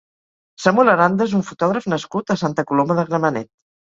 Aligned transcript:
Samuel 0.63 0.89
Aranda 0.93 1.27
és 1.29 1.35
un 1.41 1.43
fotògraf 1.51 1.87
nascut 1.93 2.35
a 2.35 2.39
Santa 2.45 2.65
Coloma 2.71 2.99
de 3.01 3.07
Gramenet. 3.13 3.51